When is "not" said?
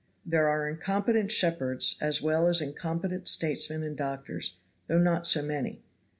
4.97-5.27